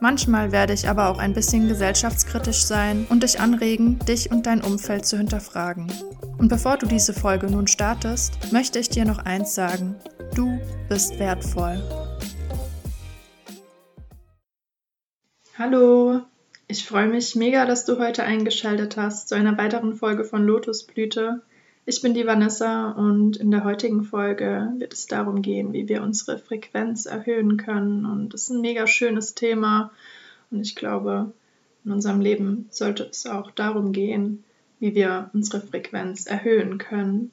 Manchmal 0.00 0.52
werde 0.52 0.74
ich 0.74 0.88
aber 0.88 1.08
auch 1.08 1.18
ein 1.18 1.32
bisschen 1.32 1.68
gesellschaftskritisch 1.68 2.64
sein 2.64 3.06
und 3.08 3.22
dich 3.22 3.40
anregen, 3.40 3.98
dich 4.00 4.30
und 4.30 4.46
dein 4.46 4.62
Umfeld 4.62 5.06
zu 5.06 5.16
hinterfragen. 5.16 5.90
Und 6.38 6.48
bevor 6.48 6.76
du 6.76 6.86
diese 6.86 7.14
Folge 7.14 7.50
nun 7.50 7.66
startest, 7.66 8.52
möchte 8.52 8.78
ich 8.78 8.90
dir 8.90 9.06
noch 9.06 9.18
eins 9.18 9.54
sagen. 9.54 9.96
Du 10.34 10.60
bist 10.88 11.18
wertvoll. 11.18 11.82
Hallo, 15.58 16.20
ich 16.68 16.86
freue 16.86 17.08
mich 17.08 17.34
mega, 17.34 17.64
dass 17.64 17.86
du 17.86 17.98
heute 17.98 18.22
eingeschaltet 18.22 18.98
hast 18.98 19.30
zu 19.30 19.34
einer 19.34 19.56
weiteren 19.56 19.94
Folge 19.94 20.24
von 20.24 20.44
Lotusblüte. 20.44 21.40
Ich 21.88 22.02
bin 22.02 22.14
die 22.14 22.26
Vanessa 22.26 22.90
und 22.90 23.36
in 23.36 23.52
der 23.52 23.62
heutigen 23.62 24.02
Folge 24.02 24.72
wird 24.78 24.92
es 24.92 25.06
darum 25.06 25.40
gehen, 25.40 25.72
wie 25.72 25.88
wir 25.88 26.02
unsere 26.02 26.36
Frequenz 26.36 27.06
erhöhen 27.06 27.58
können. 27.58 28.04
Und 28.04 28.34
das 28.34 28.42
ist 28.42 28.50
ein 28.50 28.60
mega 28.60 28.88
schönes 28.88 29.36
Thema 29.36 29.92
und 30.50 30.62
ich 30.62 30.74
glaube, 30.74 31.32
in 31.84 31.92
unserem 31.92 32.20
Leben 32.20 32.66
sollte 32.70 33.04
es 33.04 33.24
auch 33.26 33.52
darum 33.52 33.92
gehen, 33.92 34.42
wie 34.80 34.96
wir 34.96 35.30
unsere 35.32 35.60
Frequenz 35.60 36.26
erhöhen 36.26 36.78
können, 36.78 37.30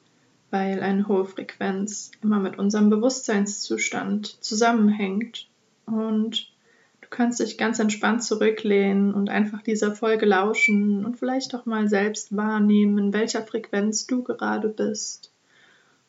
weil 0.52 0.84
eine 0.84 1.08
hohe 1.08 1.24
Frequenz 1.24 2.12
immer 2.22 2.38
mit 2.38 2.56
unserem 2.56 2.90
Bewusstseinszustand 2.90 4.40
zusammenhängt 4.40 5.48
und 5.84 6.53
kannst 7.14 7.38
dich 7.38 7.56
ganz 7.56 7.78
entspannt 7.78 8.24
zurücklehnen 8.24 9.14
und 9.14 9.30
einfach 9.30 9.62
dieser 9.62 9.94
Folge 9.94 10.26
lauschen 10.26 11.06
und 11.06 11.16
vielleicht 11.16 11.54
auch 11.54 11.64
mal 11.64 11.88
selbst 11.88 12.36
wahrnehmen, 12.36 12.98
in 12.98 13.12
welcher 13.12 13.42
Frequenz 13.42 14.08
du 14.08 14.24
gerade 14.24 14.68
bist. 14.68 15.30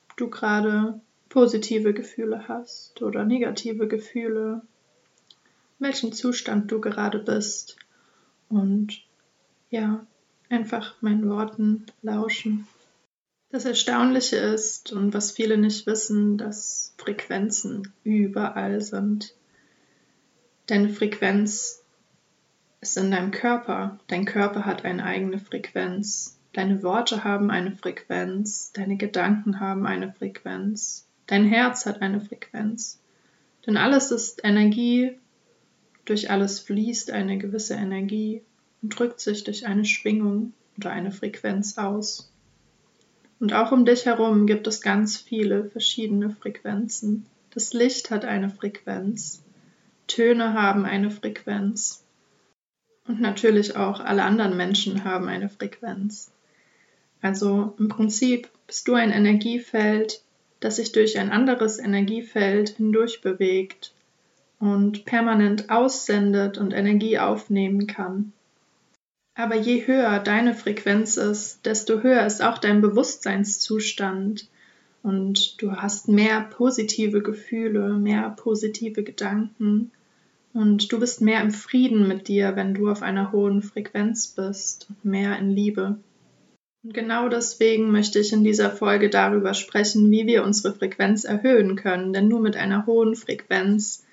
Ob 0.10 0.18
du 0.18 0.30
gerade 0.32 1.00
positive 1.30 1.94
Gefühle 1.94 2.48
hast 2.48 3.04
oder 3.04 3.24
negative 3.24 3.88
Gefühle, 3.88 4.64
in 5.80 5.86
welchem 5.86 6.12
Zustand 6.12 6.72
du 6.72 6.82
gerade 6.82 7.20
bist. 7.20 7.78
Und 8.50 9.04
ja, 9.70 10.08
einfach 10.50 10.96
meinen 11.02 11.30
Worten 11.30 11.86
lauschen. 12.02 12.68
Das 13.52 13.66
Erstaunliche 13.66 14.38
ist 14.38 14.92
und 14.92 15.14
was 15.14 15.32
viele 15.32 15.58
nicht 15.58 15.86
wissen, 15.86 16.40
dass 16.40 16.96
Frequenzen 16.98 17.94
überall 18.04 18.82
sind. 18.82 19.36
Deine 20.68 20.90
Frequenz 20.90 21.84
ist 22.82 22.98
in 22.98 23.12
deinem 23.12 23.30
Körper. 23.30 24.00
Dein 24.08 24.26
Körper 24.26 24.66
hat 24.66 24.84
eine 24.84 25.04
eigene 25.04 25.38
Frequenz. 25.38 26.40
Deine 26.54 26.82
Worte 26.82 27.24
haben 27.24 27.52
eine 27.52 27.72
Frequenz. 27.72 28.72
Deine 28.74 28.98
Gedanken 28.98 29.60
haben 29.60 29.86
eine 29.86 30.12
Frequenz. 30.14 31.08
Dein 31.28 31.46
Herz 31.46 31.86
hat 31.86 32.02
eine 32.02 32.20
Frequenz. 32.20 33.00
Denn 33.68 33.78
alles 33.78 34.10
ist 34.10 34.44
Energie. 34.44 35.20
Durch 36.06 36.32
alles 36.32 36.60
fließt 36.62 37.12
eine 37.12 37.38
gewisse 37.38 37.76
Energie 37.76 38.42
und 38.82 38.98
drückt 38.98 39.20
sich 39.20 39.44
durch 39.44 39.68
eine 39.68 39.86
Schwingung 39.86 40.54
oder 40.78 40.90
eine 40.90 41.12
Frequenz 41.12 41.78
aus. 41.78 42.32
Und 43.40 43.54
auch 43.54 43.72
um 43.72 43.86
dich 43.86 44.06
herum 44.06 44.48
gibt 44.48 44.66
es 44.66 44.82
ganz 44.82 45.18
viele 45.18 45.70
verschiedene 45.70 46.32
Frequenzen. 46.32 47.28
Das 47.52 47.74
Licht 47.74 48.10
hat 48.10 48.26
eine 48.26 48.50
Frequenz. 48.50 49.45
Töne 50.08 50.54
haben 50.54 50.86
eine 50.86 51.12
Frequenz. 51.12 52.04
Und 53.08 53.22
natürlich 53.22 53.76
auch 53.76 54.00
alle 54.00 54.24
anderen 54.24 54.58
Menschen 54.58 55.04
haben 55.04 55.28
eine 55.28 55.50
Frequenz. 55.50 56.32
Also 57.22 57.74
im 57.78 57.88
Prinzip 57.88 58.50
bist 58.68 58.88
du 58.88 58.94
ein 58.94 59.12
Energiefeld, 59.12 60.22
das 60.60 60.78
sich 60.78 60.92
durch 60.92 61.18
ein 61.20 61.32
anderes 61.32 61.80
Energiefeld 61.80 62.70
hindurch 62.70 63.22
bewegt 63.22 63.94
und 64.60 65.06
permanent 65.06 65.70
aussendet 65.70 66.58
und 66.58 66.74
Energie 66.74 67.20
aufnehmen 67.20 67.88
kann. 67.88 68.34
Aber 69.36 69.56
je 69.56 69.86
höher 69.86 70.20
deine 70.20 70.54
Frequenz 70.54 71.18
ist, 71.18 71.66
desto 71.66 72.02
höher 72.02 72.26
ist 72.26 72.42
auch 72.42 72.58
dein 72.58 72.82
Bewusstseinszustand 72.82 74.48
und 75.06 75.62
du 75.62 75.74
hast 75.74 76.08
mehr 76.08 76.42
positive 76.42 77.22
Gefühle, 77.22 77.94
mehr 77.94 78.32
positive 78.32 79.04
Gedanken 79.04 79.92
und 80.52 80.92
du 80.92 81.00
bist 81.00 81.22
mehr 81.22 81.42
im 81.42 81.52
Frieden 81.52 82.08
mit 82.08 82.28
dir, 82.28 82.56
wenn 82.56 82.74
du 82.74 82.90
auf 82.90 83.04
einer 83.04 83.32
hohen 83.32 83.62
Frequenz 83.62 84.28
bist, 84.30 84.88
mehr 85.04 85.38
in 85.38 85.52
Liebe. 85.52 86.00
Und 86.84 86.96
genau 86.96 87.30
deswegen 87.30 87.92
möchte 87.92 88.18
ich 88.18 88.34
in 88.34 88.44
dieser 88.44 88.72
Folge 88.72 89.12
darüber 89.12 89.54
sprechen, 89.54 90.10
wie 90.10 90.26
wir 90.26 90.44
unsere 90.44 90.74
Frequenz 90.74 91.24
erhöhen 91.24 91.76
können, 91.76 92.12
denn 92.12 92.28
nur 92.28 92.40
mit 92.40 92.58
einer 92.58 92.88
hohen 92.88 93.16
Frequenz 93.16 94.04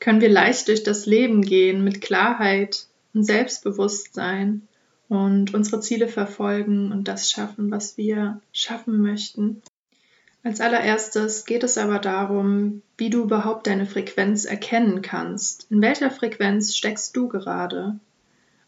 können 0.00 0.20
wir 0.20 0.28
leicht 0.28 0.66
durch 0.66 0.82
das 0.82 1.06
Leben 1.06 1.42
gehen 1.42 1.84
mit 1.84 2.00
Klarheit 2.00 2.86
und 3.14 3.22
Selbstbewusstsein 3.22 4.62
und 5.08 5.54
unsere 5.54 5.80
Ziele 5.80 6.08
verfolgen 6.08 6.90
und 6.90 7.06
das 7.06 7.30
schaffen, 7.30 7.70
was 7.70 7.96
wir 7.96 8.40
schaffen 8.50 9.00
möchten. 9.00 9.62
Als 10.44 10.60
allererstes 10.60 11.44
geht 11.44 11.62
es 11.62 11.78
aber 11.78 12.00
darum, 12.00 12.82
wie 12.96 13.10
du 13.10 13.22
überhaupt 13.22 13.68
deine 13.68 13.86
Frequenz 13.86 14.44
erkennen 14.44 15.00
kannst. 15.00 15.70
In 15.70 15.80
welcher 15.80 16.10
Frequenz 16.10 16.76
steckst 16.76 17.16
du 17.16 17.28
gerade? 17.28 18.00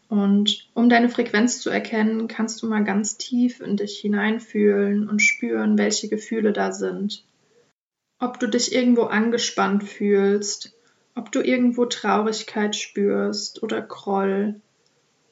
Und 0.07 0.69
um 0.73 0.87
deine 0.87 1.09
Frequenz 1.09 1.59
zu 1.59 1.69
erkennen, 1.69 2.29
kannst 2.29 2.61
du 2.61 2.67
mal 2.67 2.85
ganz 2.85 3.17
tief 3.17 3.59
in 3.59 3.75
dich 3.75 3.99
hineinfühlen 3.99 5.09
und 5.09 5.19
spüren, 5.19 5.77
welche 5.77 6.07
Gefühle 6.07 6.53
da 6.53 6.71
sind. 6.71 7.25
Ob 8.19 8.39
du 8.39 8.47
dich 8.47 8.73
irgendwo 8.73 9.03
angespannt 9.03 9.83
fühlst, 9.83 10.73
ob 11.15 11.31
du 11.33 11.41
irgendwo 11.41 11.85
Traurigkeit 11.85 12.75
spürst 12.75 13.63
oder 13.63 13.81
Groll. 13.81 14.61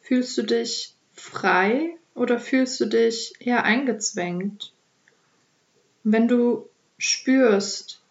Fühlst 0.02 0.38
du 0.38 0.42
dich 0.42 0.96
frei 1.14 1.96
oder 2.16 2.40
fühlst 2.40 2.82
du 2.82 2.86
dich 2.86 3.34
eher 3.40 3.64
eingezwängt? 3.64 4.74
Wenn 6.04 6.28
du 6.28 6.70
spürst, 6.98 8.02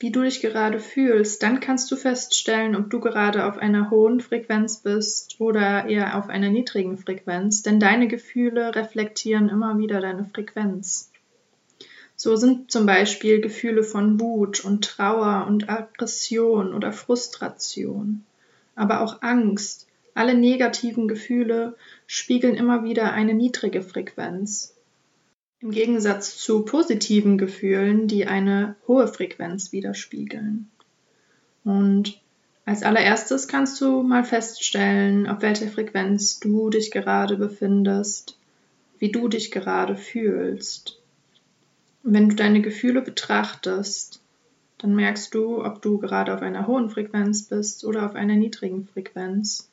wie 0.00 0.10
du 0.12 0.22
dich 0.22 0.40
gerade 0.40 0.78
fühlst, 0.78 1.42
dann 1.42 1.60
kannst 1.60 1.90
du 1.90 1.96
feststellen, 1.96 2.76
ob 2.76 2.90
du 2.90 3.00
gerade 3.00 3.46
auf 3.46 3.58
einer 3.58 3.90
hohen 3.90 4.20
Frequenz 4.20 4.78
bist 4.78 5.40
oder 5.40 5.86
eher 5.86 6.16
auf 6.16 6.28
einer 6.28 6.50
niedrigen 6.50 6.98
Frequenz, 6.98 7.62
denn 7.62 7.80
deine 7.80 8.06
Gefühle 8.06 8.74
reflektieren 8.74 9.48
immer 9.48 9.78
wieder 9.78 10.00
deine 10.00 10.24
Frequenz. 10.24 11.10
So 12.14 12.34
sind 12.36 12.70
zum 12.70 12.86
Beispiel 12.86 13.40
Gefühle 13.40 13.84
von 13.84 14.18
Wut 14.20 14.64
und 14.64 14.84
Trauer 14.84 15.46
und 15.48 15.68
Aggression 15.68 16.74
oder 16.74 16.92
Frustration, 16.92 18.24
aber 18.74 19.00
auch 19.00 19.22
Angst. 19.22 19.86
Alle 20.14 20.34
negativen 20.34 21.06
Gefühle 21.06 21.76
spiegeln 22.08 22.56
immer 22.56 22.82
wieder 22.82 23.12
eine 23.12 23.34
niedrige 23.34 23.82
Frequenz. 23.82 24.74
Im 25.60 25.72
Gegensatz 25.72 26.38
zu 26.38 26.64
positiven 26.64 27.36
Gefühlen, 27.36 28.06
die 28.06 28.26
eine 28.26 28.76
hohe 28.86 29.08
Frequenz 29.08 29.72
widerspiegeln. 29.72 30.70
Und 31.64 32.20
als 32.64 32.84
allererstes 32.84 33.48
kannst 33.48 33.80
du 33.80 34.02
mal 34.02 34.24
feststellen, 34.24 35.26
auf 35.26 35.42
welcher 35.42 35.68
Frequenz 35.68 36.38
du 36.38 36.70
dich 36.70 36.90
gerade 36.92 37.36
befindest, 37.36 38.38
wie 38.98 39.10
du 39.10 39.26
dich 39.26 39.50
gerade 39.50 39.96
fühlst. 39.96 41.00
Wenn 42.02 42.28
du 42.28 42.36
deine 42.36 42.62
Gefühle 42.62 43.02
betrachtest, 43.02 44.20
dann 44.78 44.94
merkst 44.94 45.34
du, 45.34 45.64
ob 45.64 45.82
du 45.82 45.98
gerade 45.98 46.32
auf 46.32 46.40
einer 46.40 46.68
hohen 46.68 46.88
Frequenz 46.88 47.42
bist 47.42 47.84
oder 47.84 48.06
auf 48.06 48.14
einer 48.14 48.36
niedrigen 48.36 48.86
Frequenz. 48.86 49.68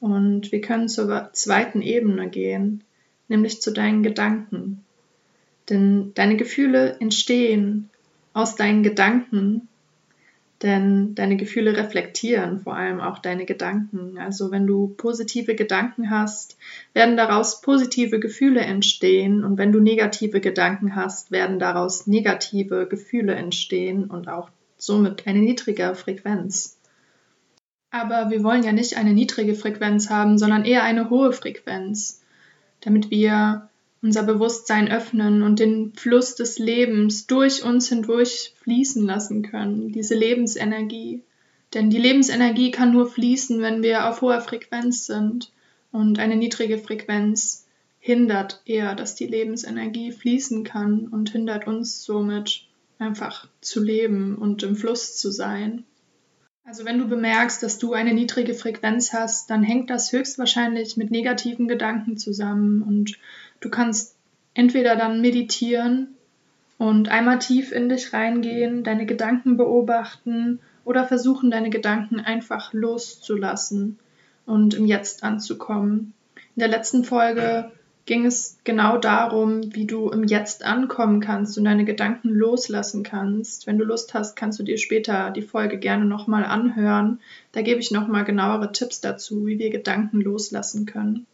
Und 0.00 0.50
wir 0.50 0.60
können 0.60 0.88
zur 0.88 1.30
zweiten 1.32 1.80
Ebene 1.80 2.28
gehen, 2.28 2.82
nämlich 3.28 3.62
zu 3.62 3.72
deinen 3.72 4.02
Gedanken. 4.02 4.84
Denn 5.68 6.12
deine 6.14 6.36
Gefühle 6.36 6.96
entstehen 7.00 7.90
aus 8.32 8.56
deinen 8.56 8.82
Gedanken, 8.82 9.68
denn 10.62 11.14
deine 11.14 11.36
Gefühle 11.36 11.76
reflektieren 11.76 12.60
vor 12.60 12.76
allem 12.76 13.00
auch 13.00 13.18
deine 13.18 13.46
Gedanken. 13.46 14.16
Also 14.18 14.50
wenn 14.50 14.66
du 14.66 14.94
positive 14.96 15.54
Gedanken 15.54 16.10
hast, 16.10 16.56
werden 16.94 17.16
daraus 17.16 17.60
positive 17.60 18.20
Gefühle 18.20 18.60
entstehen 18.60 19.44
und 19.44 19.58
wenn 19.58 19.72
du 19.72 19.80
negative 19.80 20.40
Gedanken 20.40 20.94
hast, 20.94 21.32
werden 21.32 21.58
daraus 21.58 22.06
negative 22.06 22.86
Gefühle 22.86 23.34
entstehen 23.34 24.04
und 24.04 24.28
auch 24.28 24.50
somit 24.78 25.26
eine 25.26 25.40
niedrige 25.40 25.94
Frequenz. 25.94 26.78
Aber 27.90 28.30
wir 28.30 28.42
wollen 28.42 28.62
ja 28.62 28.72
nicht 28.72 28.96
eine 28.96 29.12
niedrige 29.12 29.54
Frequenz 29.54 30.10
haben, 30.10 30.38
sondern 30.38 30.64
eher 30.64 30.82
eine 30.82 31.10
hohe 31.10 31.32
Frequenz, 31.32 32.22
damit 32.80 33.10
wir 33.10 33.68
unser 34.02 34.24
Bewusstsein 34.24 34.90
öffnen 34.90 35.42
und 35.42 35.60
den 35.60 35.92
Fluss 35.94 36.34
des 36.34 36.58
Lebens 36.58 37.26
durch 37.28 37.64
uns 37.64 37.88
hindurch 37.88 38.52
fließen 38.62 39.06
lassen 39.06 39.42
können, 39.42 39.92
diese 39.92 40.16
Lebensenergie. 40.16 41.22
Denn 41.72 41.88
die 41.88 41.98
Lebensenergie 41.98 42.72
kann 42.72 42.92
nur 42.92 43.08
fließen, 43.08 43.62
wenn 43.62 43.82
wir 43.82 44.08
auf 44.08 44.20
hoher 44.20 44.40
Frequenz 44.40 45.06
sind. 45.06 45.52
Und 45.92 46.18
eine 46.18 46.36
niedrige 46.36 46.78
Frequenz 46.78 47.66
hindert 48.00 48.60
eher, 48.66 48.94
dass 48.94 49.14
die 49.14 49.26
Lebensenergie 49.26 50.10
fließen 50.10 50.64
kann 50.64 51.06
und 51.06 51.30
hindert 51.30 51.66
uns 51.66 52.02
somit 52.02 52.66
einfach 52.98 53.48
zu 53.60 53.82
leben 53.82 54.36
und 54.36 54.62
im 54.64 54.74
Fluss 54.74 55.16
zu 55.16 55.30
sein. 55.30 55.84
Also 56.64 56.84
wenn 56.84 56.98
du 56.98 57.08
bemerkst, 57.08 57.62
dass 57.62 57.78
du 57.78 57.92
eine 57.92 58.14
niedrige 58.14 58.54
Frequenz 58.54 59.12
hast, 59.12 59.50
dann 59.50 59.62
hängt 59.62 59.90
das 59.90 60.12
höchstwahrscheinlich 60.12 60.96
mit 60.96 61.10
negativen 61.10 61.66
Gedanken 61.66 62.16
zusammen 62.16 62.82
und 62.82 63.18
du 63.60 63.68
kannst 63.68 64.16
entweder 64.54 64.96
dann 64.96 65.20
meditieren 65.20 66.14
und 66.78 67.08
einmal 67.08 67.38
tief 67.38 67.72
in 67.72 67.88
dich 67.88 68.12
reingehen, 68.12 68.84
deine 68.84 69.06
Gedanken 69.06 69.56
beobachten 69.56 70.60
oder 70.84 71.06
versuchen, 71.06 71.50
deine 71.50 71.70
Gedanken 71.70 72.20
einfach 72.20 72.72
loszulassen 72.72 73.98
und 74.46 74.74
im 74.74 74.86
Jetzt 74.86 75.24
anzukommen. 75.24 76.14
In 76.54 76.60
der 76.60 76.68
letzten 76.68 77.04
Folge 77.04 77.72
ging 78.04 78.26
es 78.26 78.58
genau 78.64 78.98
darum, 78.98 79.74
wie 79.74 79.86
du 79.86 80.10
im 80.10 80.24
Jetzt 80.24 80.64
ankommen 80.64 81.20
kannst 81.20 81.56
und 81.56 81.64
deine 81.64 81.84
Gedanken 81.84 82.30
loslassen 82.30 83.02
kannst. 83.04 83.66
Wenn 83.66 83.78
du 83.78 83.84
Lust 83.84 84.12
hast, 84.14 84.34
kannst 84.34 84.58
du 84.58 84.64
dir 84.64 84.78
später 84.78 85.30
die 85.30 85.42
Folge 85.42 85.78
gerne 85.78 86.04
nochmal 86.04 86.44
anhören. 86.44 87.20
Da 87.52 87.62
gebe 87.62 87.80
ich 87.80 87.92
nochmal 87.92 88.24
genauere 88.24 88.72
Tipps 88.72 89.00
dazu, 89.00 89.46
wie 89.46 89.58
wir 89.58 89.70
Gedanken 89.70 90.20
loslassen 90.20 90.86
können. 90.86 91.26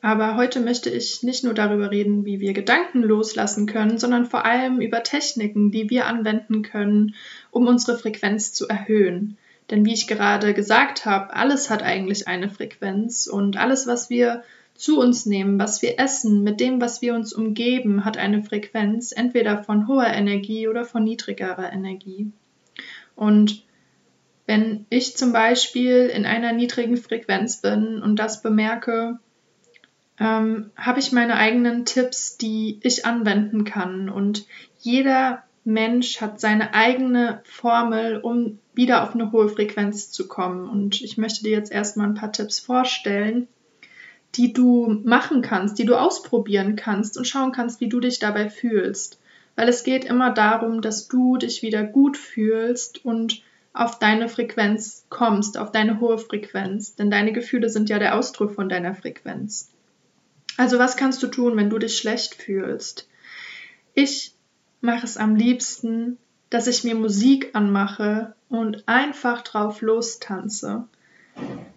Aber 0.00 0.36
heute 0.36 0.60
möchte 0.60 0.90
ich 0.90 1.22
nicht 1.22 1.44
nur 1.44 1.54
darüber 1.54 1.92
reden, 1.92 2.24
wie 2.24 2.40
wir 2.40 2.52
Gedanken 2.52 3.02
loslassen 3.02 3.66
können, 3.66 3.98
sondern 3.98 4.26
vor 4.26 4.44
allem 4.44 4.80
über 4.80 5.04
Techniken, 5.04 5.70
die 5.70 5.90
wir 5.90 6.06
anwenden 6.06 6.62
können, 6.62 7.14
um 7.52 7.68
unsere 7.68 7.96
Frequenz 7.96 8.52
zu 8.52 8.66
erhöhen. 8.66 9.38
Denn 9.70 9.86
wie 9.86 9.94
ich 9.94 10.08
gerade 10.08 10.54
gesagt 10.54 11.06
habe, 11.06 11.34
alles 11.34 11.70
hat 11.70 11.84
eigentlich 11.84 12.26
eine 12.26 12.48
Frequenz 12.48 13.28
und 13.28 13.56
alles, 13.56 13.86
was 13.86 14.10
wir 14.10 14.42
zu 14.82 14.98
uns 14.98 15.26
nehmen, 15.26 15.60
was 15.60 15.80
wir 15.80 16.00
essen, 16.00 16.42
mit 16.42 16.58
dem, 16.58 16.80
was 16.80 17.02
wir 17.02 17.14
uns 17.14 17.32
umgeben, 17.32 18.04
hat 18.04 18.18
eine 18.18 18.42
Frequenz, 18.42 19.12
entweder 19.12 19.62
von 19.62 19.86
hoher 19.86 20.08
Energie 20.08 20.66
oder 20.66 20.84
von 20.84 21.04
niedrigerer 21.04 21.72
Energie. 21.72 22.32
Und 23.14 23.62
wenn 24.46 24.84
ich 24.90 25.16
zum 25.16 25.32
Beispiel 25.32 26.10
in 26.12 26.26
einer 26.26 26.52
niedrigen 26.52 26.96
Frequenz 26.96 27.58
bin 27.58 28.02
und 28.02 28.16
das 28.16 28.42
bemerke, 28.42 29.20
ähm, 30.18 30.72
habe 30.76 30.98
ich 30.98 31.12
meine 31.12 31.36
eigenen 31.36 31.84
Tipps, 31.84 32.36
die 32.36 32.80
ich 32.82 33.06
anwenden 33.06 33.62
kann. 33.62 34.08
Und 34.08 34.46
jeder 34.80 35.44
Mensch 35.62 36.20
hat 36.20 36.40
seine 36.40 36.74
eigene 36.74 37.40
Formel, 37.44 38.16
um 38.16 38.58
wieder 38.74 39.04
auf 39.04 39.14
eine 39.14 39.30
hohe 39.30 39.48
Frequenz 39.48 40.10
zu 40.10 40.26
kommen. 40.26 40.68
Und 40.68 41.02
ich 41.02 41.18
möchte 41.18 41.44
dir 41.44 41.52
jetzt 41.52 41.70
erstmal 41.70 42.08
ein 42.08 42.14
paar 42.14 42.32
Tipps 42.32 42.58
vorstellen, 42.58 43.46
die 44.34 44.52
du 44.52 45.00
machen 45.04 45.42
kannst, 45.42 45.78
die 45.78 45.84
du 45.84 45.94
ausprobieren 45.94 46.76
kannst 46.76 47.18
und 47.18 47.26
schauen 47.26 47.52
kannst, 47.52 47.80
wie 47.80 47.88
du 47.88 48.00
dich 48.00 48.18
dabei 48.18 48.48
fühlst. 48.48 49.18
Weil 49.56 49.68
es 49.68 49.84
geht 49.84 50.04
immer 50.04 50.32
darum, 50.32 50.80
dass 50.80 51.08
du 51.08 51.36
dich 51.36 51.62
wieder 51.62 51.84
gut 51.84 52.16
fühlst 52.16 53.04
und 53.04 53.42
auf 53.74 53.98
deine 53.98 54.28
Frequenz 54.28 55.04
kommst, 55.08 55.58
auf 55.58 55.72
deine 55.72 56.00
hohe 56.00 56.18
Frequenz. 56.18 56.94
Denn 56.94 57.10
deine 57.10 57.32
Gefühle 57.32 57.68
sind 57.68 57.90
ja 57.90 57.98
der 57.98 58.16
Ausdruck 58.16 58.54
von 58.54 58.68
deiner 58.68 58.94
Frequenz. 58.94 59.70
Also 60.56 60.78
was 60.78 60.96
kannst 60.96 61.22
du 61.22 61.26
tun, 61.26 61.56
wenn 61.56 61.70
du 61.70 61.78
dich 61.78 61.96
schlecht 61.96 62.34
fühlst? 62.34 63.08
Ich 63.94 64.34
mache 64.80 65.04
es 65.04 65.16
am 65.16 65.36
liebsten, 65.36 66.18
dass 66.50 66.66
ich 66.66 66.84
mir 66.84 66.94
Musik 66.94 67.50
anmache 67.54 68.34
und 68.48 68.86
einfach 68.86 69.42
drauf 69.42 69.80
lostanze. 69.80 70.86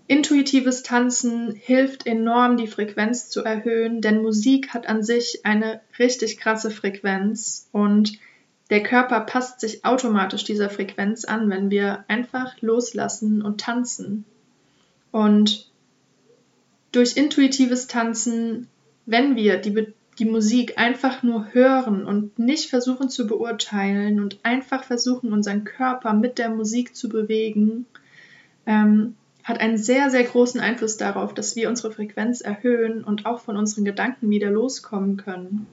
Intuitives 0.07 0.84
Tanzen 0.84 1.52
hilft 1.52 2.06
enorm, 2.06 2.57
die 2.57 2.68
Frequenz 2.68 3.30
zu 3.30 3.44
erhöhen, 3.44 4.02
denn 4.02 4.22
Musik 4.22 4.74
hat 4.74 4.88
an 4.88 5.04
sich 5.04 5.42
eine 5.46 5.81
richtig 5.98 6.38
krasse 6.38 6.69
Frequenz 6.69 7.68
und 7.72 8.19
der 8.69 8.84
Körper 8.84 9.22
passt 9.22 9.60
sich 9.60 9.84
automatisch 9.84 10.44
dieser 10.44 10.69
Frequenz 10.69 11.25
an, 11.25 11.50
wenn 11.50 11.69
wir 11.69 12.06
einfach 12.07 12.62
loslassen 12.62 13.42
und 13.42 13.62
tanzen. 13.62 14.25
Und 15.12 15.72
durch 16.92 17.18
intuitives 17.18 17.88
Tanzen, 17.88 18.68
wenn 19.06 19.36
wir 19.36 19.57
die, 19.57 19.88
die 20.19 20.25
Musik 20.25 20.78
einfach 20.78 21.24
nur 21.24 21.54
hören 21.54 22.06
und 22.06 22.38
nicht 22.38 22.69
versuchen 22.69 23.10
zu 23.10 23.28
beurteilen 23.28 24.19
und 24.19 24.40
einfach 24.44 24.84
versuchen, 24.84 25.34
unseren 25.34 25.63
Körper 25.63 26.13
mit 26.13 26.38
der 26.38 26.50
Musik 26.50 26.96
zu 26.96 27.10
bewegen, 27.10 27.86
ähm, 28.66 29.16
hat 29.45 29.62
einen 29.62 29.77
sehr, 29.77 30.09
sehr 30.09 30.24
großen 30.24 30.59
Einfluss 30.59 30.97
darauf, 30.97 31.33
dass 31.33 31.56
wir 31.56 31.69
unsere 31.69 31.92
Frequenz 31.92 32.42
erhöhen 32.42 33.03
und 33.03 33.27
auch 33.27 33.39
von 33.39 33.57
unseren 33.57 33.86
Gedanken 33.86 34.31
wieder 34.31 34.50
loskommen 34.50 35.18
können. 35.18 35.68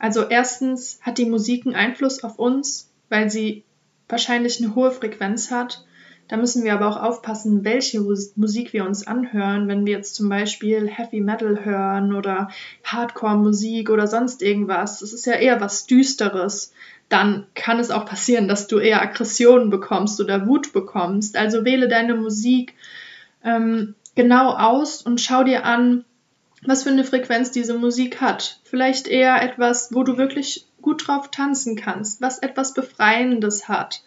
Also 0.00 0.24
erstens 0.24 0.98
hat 1.00 1.16
die 1.16 1.26
Musik 1.26 1.64
einen 1.64 1.76
Einfluss 1.76 2.24
auf 2.24 2.40
uns, 2.40 2.90
weil 3.08 3.30
sie 3.30 3.62
wahrscheinlich 4.08 4.60
eine 4.60 4.74
hohe 4.74 4.90
Frequenz 4.90 5.52
hat. 5.52 5.84
Da 6.26 6.36
müssen 6.36 6.64
wir 6.64 6.74
aber 6.74 6.88
auch 6.88 7.00
aufpassen, 7.00 7.64
welche 7.64 8.00
Musik 8.00 8.72
wir 8.72 8.84
uns 8.84 9.06
anhören. 9.06 9.68
Wenn 9.68 9.86
wir 9.86 9.94
jetzt 9.94 10.16
zum 10.16 10.28
Beispiel 10.28 10.88
Heavy 10.88 11.20
Metal 11.20 11.64
hören 11.64 12.12
oder 12.12 12.48
Hardcore-Musik 12.82 13.90
oder 13.90 14.08
sonst 14.08 14.42
irgendwas, 14.42 14.98
das 14.98 15.12
ist 15.12 15.24
ja 15.24 15.34
eher 15.34 15.60
was 15.60 15.86
Düsteres 15.86 16.72
dann 17.08 17.46
kann 17.54 17.80
es 17.80 17.90
auch 17.90 18.04
passieren, 18.04 18.48
dass 18.48 18.66
du 18.66 18.78
eher 18.78 19.02
Aggressionen 19.02 19.70
bekommst 19.70 20.20
oder 20.20 20.46
Wut 20.46 20.72
bekommst. 20.72 21.36
Also 21.36 21.64
wähle 21.64 21.88
deine 21.88 22.14
Musik 22.14 22.74
ähm, 23.42 23.94
genau 24.14 24.52
aus 24.52 25.02
und 25.02 25.20
schau 25.20 25.44
dir 25.44 25.64
an, 25.64 26.04
was 26.62 26.82
für 26.82 26.90
eine 26.90 27.04
Frequenz 27.04 27.50
diese 27.50 27.74
Musik 27.74 28.20
hat. 28.20 28.60
Vielleicht 28.64 29.06
eher 29.06 29.42
etwas, 29.42 29.94
wo 29.94 30.02
du 30.02 30.18
wirklich 30.18 30.66
gut 30.82 31.06
drauf 31.06 31.30
tanzen 31.30 31.76
kannst, 31.76 32.20
was 32.20 32.38
etwas 32.38 32.74
Befreiendes 32.74 33.68
hat. 33.68 34.02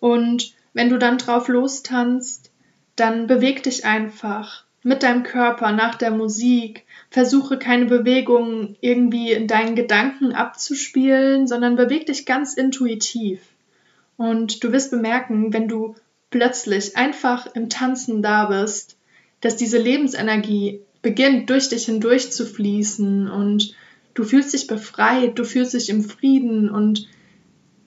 Und 0.00 0.54
wenn 0.74 0.88
du 0.88 0.98
dann 0.98 1.18
drauf 1.18 1.48
lostanzt, 1.48 2.50
dann 2.96 3.26
beweg 3.26 3.62
dich 3.62 3.84
einfach 3.84 4.64
mit 4.82 5.02
deinem 5.02 5.22
Körper 5.22 5.72
nach 5.72 5.94
der 5.94 6.10
Musik. 6.10 6.84
Versuche 7.10 7.58
keine 7.58 7.86
Bewegungen 7.86 8.76
irgendwie 8.80 9.32
in 9.32 9.46
deinen 9.46 9.76
Gedanken 9.76 10.32
abzuspielen, 10.32 11.46
sondern 11.46 11.76
beweg 11.76 12.06
dich 12.06 12.26
ganz 12.26 12.54
intuitiv. 12.54 13.40
Und 14.16 14.62
du 14.62 14.72
wirst 14.72 14.90
bemerken, 14.90 15.52
wenn 15.52 15.68
du 15.68 15.94
plötzlich 16.30 16.96
einfach 16.96 17.46
im 17.54 17.68
Tanzen 17.68 18.22
da 18.22 18.46
bist, 18.46 18.96
dass 19.40 19.56
diese 19.56 19.78
Lebensenergie 19.78 20.80
beginnt 21.02 21.50
durch 21.50 21.68
dich 21.68 21.86
hindurch 21.86 22.32
zu 22.32 22.46
fließen 22.46 23.28
und 23.28 23.74
du 24.14 24.24
fühlst 24.24 24.52
dich 24.52 24.66
befreit, 24.66 25.38
du 25.38 25.44
fühlst 25.44 25.74
dich 25.74 25.88
im 25.90 26.02
Frieden 26.02 26.70
und 26.70 27.08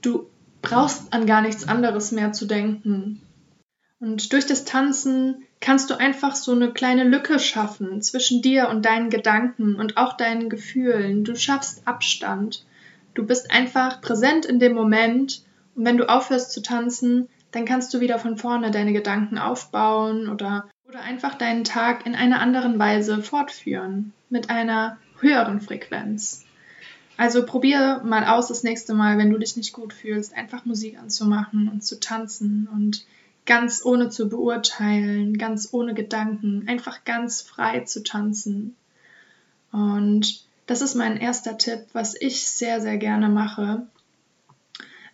du 0.01 0.27
brauchst 0.61 1.13
an 1.13 1.25
gar 1.25 1.41
nichts 1.41 1.67
anderes 1.67 2.11
mehr 2.11 2.33
zu 2.33 2.45
denken. 2.45 3.21
Und 3.99 4.33
durch 4.33 4.45
das 4.45 4.65
Tanzen 4.65 5.45
kannst 5.61 5.89
du 5.89 5.97
einfach 5.97 6.35
so 6.35 6.51
eine 6.51 6.71
kleine 6.71 7.03
Lücke 7.03 7.39
schaffen 7.39 8.01
zwischen 8.01 8.41
dir 8.41 8.69
und 8.69 8.85
deinen 8.85 9.09
Gedanken 9.09 9.75
und 9.75 9.97
auch 9.97 10.17
deinen 10.17 10.49
Gefühlen. 10.49 11.23
Du 11.23 11.35
schaffst 11.35 11.87
Abstand. 11.87 12.65
Du 13.13 13.25
bist 13.25 13.51
einfach 13.51 14.01
präsent 14.01 14.45
in 14.45 14.59
dem 14.59 14.73
Moment 14.73 15.43
und 15.75 15.85
wenn 15.85 15.97
du 15.97 16.09
aufhörst 16.09 16.51
zu 16.51 16.61
tanzen, 16.61 17.29
dann 17.51 17.65
kannst 17.65 17.93
du 17.93 18.01
wieder 18.01 18.19
von 18.19 18.37
vorne 18.37 18.71
deine 18.71 18.91
Gedanken 18.91 19.37
aufbauen 19.37 20.27
oder, 20.29 20.69
oder 20.89 20.99
einfach 20.99 21.35
deinen 21.35 21.63
Tag 21.63 22.05
in 22.05 22.15
einer 22.15 22.41
anderen 22.41 22.77
Weise 22.77 23.23
fortführen, 23.23 24.11
mit 24.29 24.49
einer 24.49 24.97
höheren 25.21 25.61
Frequenz. 25.61 26.43
Also 27.15 27.45
probier 27.45 28.01
mal 28.03 28.25
aus 28.25 28.49
das 28.49 28.63
nächste 28.63 28.93
Mal, 28.93 29.17
wenn 29.17 29.31
du 29.31 29.37
dich 29.37 29.55
nicht 29.55 29.71
gut 29.71 29.93
fühlst, 29.93 30.35
einfach 30.35 30.65
Musik 30.65 30.99
anzumachen 30.99 31.69
und 31.69 31.81
zu 31.81 31.97
tanzen 32.01 32.67
und 32.73 33.05
ganz 33.45 33.85
ohne 33.85 34.09
zu 34.09 34.29
beurteilen, 34.29 35.37
ganz 35.37 35.69
ohne 35.71 35.93
Gedanken, 35.93 36.65
einfach 36.67 37.03
ganz 37.03 37.41
frei 37.41 37.81
zu 37.81 38.03
tanzen. 38.03 38.75
Und 39.71 40.43
das 40.65 40.81
ist 40.81 40.95
mein 40.95 41.17
erster 41.17 41.57
Tipp, 41.57 41.85
was 41.93 42.19
ich 42.19 42.47
sehr, 42.47 42.81
sehr 42.81 42.97
gerne 42.97 43.29
mache. 43.29 43.85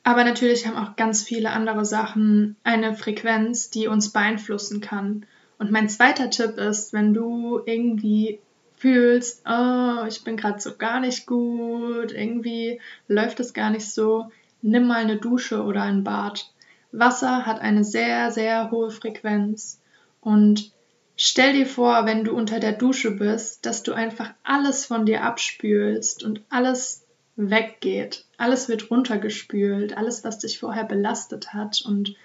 Aber 0.03 0.23
natürlich 0.23 0.65
haben 0.65 0.77
auch 0.77 0.95
ganz 0.95 1.23
viele 1.23 1.51
andere 1.51 1.85
Sachen 1.85 2.55
eine 2.63 2.95
Frequenz, 2.95 3.69
die 3.69 3.87
uns 3.87 4.09
beeinflussen 4.09 4.81
kann. 4.81 5.25
Und 5.59 5.71
mein 5.71 5.89
zweiter 5.89 6.29
Tipp 6.29 6.57
ist, 6.57 6.93
wenn 6.93 7.13
du 7.13 7.61
irgendwie 7.65 8.39
fühlst, 8.77 9.43
oh, 9.47 10.05
ich 10.07 10.23
bin 10.23 10.37
gerade 10.37 10.59
so 10.59 10.75
gar 10.75 10.99
nicht 10.99 11.27
gut, 11.27 12.11
irgendwie 12.13 12.81
läuft 13.07 13.39
es 13.39 13.53
gar 13.53 13.69
nicht 13.69 13.87
so, 13.91 14.31
nimm 14.63 14.87
mal 14.87 15.03
eine 15.03 15.17
Dusche 15.17 15.63
oder 15.63 15.83
ein 15.83 16.03
Bad 16.03 16.51
Wasser 16.91 17.45
hat 17.45 17.61
eine 17.61 17.83
sehr, 17.83 18.31
sehr 18.31 18.71
hohe 18.71 18.91
Frequenz. 18.91 19.79
Und 20.19 20.71
stell 21.15 21.53
dir 21.53 21.65
vor, 21.65 22.05
wenn 22.05 22.23
du 22.23 22.33
unter 22.33 22.59
der 22.59 22.73
Dusche 22.73 23.11
bist, 23.11 23.65
dass 23.65 23.83
du 23.83 23.93
einfach 23.93 24.31
alles 24.43 24.85
von 24.85 25.05
dir 25.05 25.23
abspülst 25.23 26.23
und 26.23 26.41
alles 26.49 27.05
weggeht. 27.35 28.25
Alles 28.37 28.69
wird 28.69 28.91
runtergespült, 28.91 29.97
alles, 29.97 30.23
was 30.23 30.39
dich 30.39 30.59
vorher 30.59 30.83
belastet 30.83 31.53
hat. 31.53 31.81
Und 31.85 32.15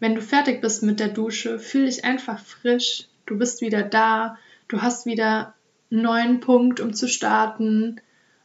wenn 0.00 0.14
du 0.14 0.20
fertig 0.20 0.60
bist 0.60 0.82
mit 0.82 1.00
der 1.00 1.08
Dusche, 1.08 1.58
fühl 1.58 1.86
dich 1.86 2.04
einfach 2.04 2.38
frisch. 2.38 3.08
Du 3.24 3.38
bist 3.38 3.60
wieder 3.60 3.82
da. 3.82 4.38
Du 4.68 4.82
hast 4.82 5.06
wieder 5.06 5.54
einen 5.90 6.02
neuen 6.02 6.40
Punkt, 6.40 6.80
um 6.80 6.92
zu 6.92 7.08
starten. 7.08 8.00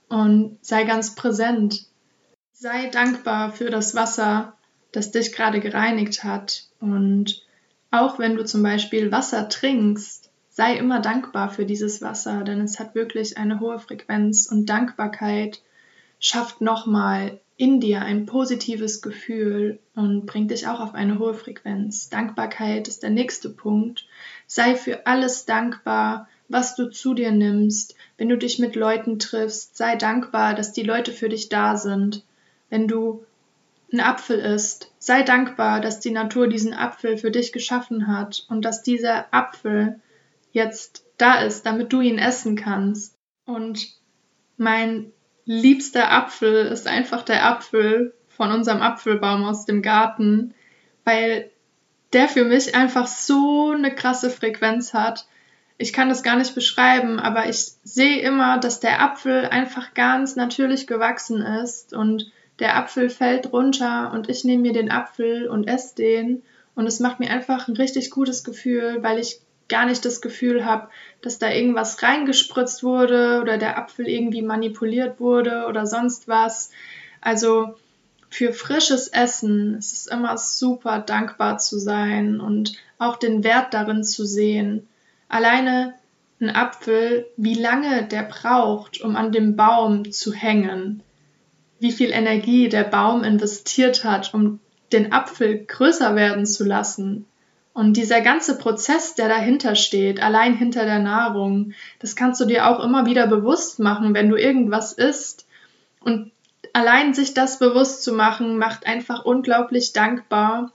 Und 0.07 0.57
sei 0.61 0.83
ganz 0.83 1.15
präsent. 1.15 1.85
Sei 2.53 2.87
dankbar 2.87 3.51
für 3.51 3.69
das 3.69 3.95
Wasser, 3.95 4.55
das 4.91 5.11
dich 5.11 5.31
gerade 5.31 5.59
gereinigt 5.59 6.23
hat. 6.23 6.65
Und 6.79 7.45
auch 7.91 8.19
wenn 8.19 8.35
du 8.35 8.45
zum 8.45 8.63
Beispiel 8.63 9.11
Wasser 9.11 9.49
trinkst, 9.49 10.29
sei 10.49 10.75
immer 10.75 10.99
dankbar 10.99 11.49
für 11.49 11.65
dieses 11.65 12.01
Wasser, 12.01 12.43
denn 12.43 12.61
es 12.61 12.79
hat 12.79 12.95
wirklich 12.95 13.37
eine 13.37 13.59
hohe 13.59 13.79
Frequenz 13.79 14.47
und 14.51 14.65
Dankbarkeit 14.67 15.61
schafft 16.19 16.61
nochmal 16.61 17.39
in 17.57 17.79
dir 17.79 18.01
ein 18.01 18.25
positives 18.25 19.01
Gefühl 19.01 19.79
und 19.95 20.25
bringt 20.25 20.51
dich 20.51 20.67
auch 20.67 20.79
auf 20.79 20.95
eine 20.95 21.19
hohe 21.19 21.33
Frequenz. 21.33 22.09
Dankbarkeit 22.09 22.87
ist 22.87 23.03
der 23.03 23.11
nächste 23.11 23.49
Punkt. 23.49 24.07
Sei 24.47 24.75
für 24.75 25.05
alles 25.05 25.45
dankbar, 25.45 26.27
was 26.47 26.75
du 26.75 26.89
zu 26.89 27.13
dir 27.13 27.31
nimmst. 27.31 27.95
Wenn 28.17 28.29
du 28.29 28.37
dich 28.37 28.57
mit 28.57 28.75
Leuten 28.75 29.19
triffst, 29.19 29.77
sei 29.77 29.95
dankbar, 29.95 30.55
dass 30.55 30.73
die 30.73 30.83
Leute 30.83 31.11
für 31.11 31.29
dich 31.29 31.49
da 31.49 31.77
sind. 31.77 32.25
Wenn 32.69 32.87
du 32.87 33.25
einen 33.91 34.01
Apfel 34.01 34.39
isst, 34.39 34.91
sei 34.99 35.23
dankbar, 35.23 35.81
dass 35.81 35.99
die 35.99 36.11
Natur 36.11 36.47
diesen 36.47 36.73
Apfel 36.73 37.17
für 37.17 37.31
dich 37.31 37.51
geschaffen 37.51 38.07
hat 38.07 38.45
und 38.49 38.63
dass 38.63 38.83
dieser 38.83 39.33
Apfel 39.33 39.99
jetzt 40.51 41.05
da 41.17 41.41
ist, 41.41 41.65
damit 41.65 41.91
du 41.93 42.01
ihn 42.01 42.17
essen 42.17 42.55
kannst. 42.55 43.17
Und 43.45 43.87
mein 44.57 45.11
liebster 45.45 46.11
Apfel 46.11 46.67
ist 46.67 46.87
einfach 46.87 47.23
der 47.23 47.45
Apfel 47.45 48.13
von 48.29 48.51
unserem 48.51 48.81
Apfelbaum 48.81 49.43
aus 49.43 49.65
dem 49.65 49.81
Garten, 49.81 50.53
weil 51.03 51.51
der 52.13 52.27
für 52.27 52.45
mich 52.45 52.75
einfach 52.75 53.07
so 53.07 53.71
eine 53.71 53.93
krasse 53.93 54.29
Frequenz 54.29 54.93
hat. 54.93 55.27
Ich 55.77 55.93
kann 55.93 56.09
das 56.09 56.23
gar 56.23 56.35
nicht 56.35 56.53
beschreiben, 56.53 57.19
aber 57.19 57.49
ich 57.49 57.73
sehe 57.83 58.19
immer, 58.19 58.59
dass 58.59 58.79
der 58.79 59.01
Apfel 59.01 59.47
einfach 59.47 59.93
ganz 59.93 60.35
natürlich 60.35 60.87
gewachsen 60.87 61.41
ist 61.41 61.93
und 61.93 62.31
der 62.61 62.77
Apfel 62.77 63.09
fällt 63.09 63.51
runter 63.51 64.11
und 64.13 64.29
ich 64.29 64.45
nehme 64.45 64.61
mir 64.61 64.73
den 64.73 64.91
Apfel 64.91 65.47
und 65.47 65.67
esse 65.67 65.95
den 65.95 66.43
und 66.75 66.87
es 66.87 66.99
macht 66.99 67.19
mir 67.19 67.29
einfach 67.29 67.67
ein 67.67 67.75
richtig 67.75 68.11
gutes 68.11 68.43
Gefühl, 68.43 68.99
weil 69.01 69.19
ich 69.19 69.41
gar 69.67 69.85
nicht 69.85 70.05
das 70.05 70.21
Gefühl 70.21 70.63
habe, 70.63 70.89
dass 71.21 71.39
da 71.39 71.49
irgendwas 71.49 72.03
reingespritzt 72.03 72.83
wurde 72.83 73.39
oder 73.41 73.57
der 73.57 73.77
Apfel 73.77 74.07
irgendwie 74.07 74.41
manipuliert 74.41 75.19
wurde 75.19 75.65
oder 75.67 75.87
sonst 75.87 76.27
was. 76.27 76.71
Also 77.19 77.75
für 78.29 78.53
frisches 78.53 79.07
Essen 79.07 79.77
ist 79.77 79.93
es 79.93 80.07
immer 80.07 80.37
super 80.37 80.99
dankbar 80.99 81.57
zu 81.57 81.79
sein 81.79 82.39
und 82.39 82.73
auch 82.97 83.17
den 83.17 83.43
Wert 83.43 83.73
darin 83.73 84.03
zu 84.03 84.25
sehen. 84.25 84.87
Alleine 85.29 85.95
ein 86.39 86.49
Apfel, 86.49 87.27
wie 87.37 87.53
lange 87.55 88.03
der 88.03 88.23
braucht, 88.23 89.01
um 89.01 89.15
an 89.15 89.31
dem 89.31 89.55
Baum 89.55 90.11
zu 90.11 90.33
hängen, 90.33 91.01
wie 91.81 91.91
viel 91.91 92.11
Energie 92.11 92.69
der 92.69 92.83
Baum 92.83 93.23
investiert 93.23 94.05
hat, 94.05 94.33
um 94.33 94.59
den 94.93 95.11
Apfel 95.11 95.65
größer 95.65 96.15
werden 96.15 96.45
zu 96.45 96.63
lassen, 96.63 97.25
und 97.73 97.95
dieser 97.95 98.21
ganze 98.21 98.57
Prozess, 98.57 99.15
der 99.15 99.29
dahinter 99.29 99.75
steht, 99.75 100.21
allein 100.21 100.55
hinter 100.55 100.83
der 100.83 100.99
Nahrung, 100.99 101.73
das 101.99 102.15
kannst 102.15 102.41
du 102.41 102.45
dir 102.45 102.67
auch 102.67 102.83
immer 102.83 103.05
wieder 103.05 103.27
bewusst 103.27 103.79
machen, 103.79 104.13
wenn 104.13 104.29
du 104.29 104.35
irgendwas 104.35 104.91
isst. 104.91 105.47
Und 106.01 106.31
allein 106.73 107.13
sich 107.13 107.33
das 107.33 107.59
bewusst 107.59 108.03
zu 108.03 108.13
machen, 108.13 108.57
macht 108.57 108.85
einfach 108.85 109.23
unglaublich 109.23 109.93
dankbar 109.93 110.73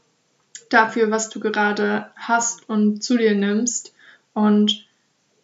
dafür, 0.70 1.10
was 1.10 1.28
du 1.28 1.38
gerade 1.38 2.10
hast 2.16 2.66
und 2.68 3.04
zu 3.04 3.18
dir 3.18 3.34
nimmst. 3.34 3.94
Und 4.32 4.86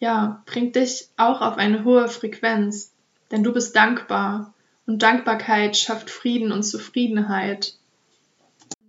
ja, 0.00 0.42
bringt 0.46 0.76
dich 0.76 1.08
auch 1.18 1.42
auf 1.42 1.58
eine 1.58 1.84
hohe 1.84 2.08
Frequenz, 2.08 2.92
denn 3.30 3.42
du 3.44 3.52
bist 3.52 3.76
dankbar. 3.76 4.51
Und 4.86 5.02
Dankbarkeit 5.02 5.76
schafft 5.76 6.10
Frieden 6.10 6.50
und 6.50 6.64
Zufriedenheit. 6.64 7.74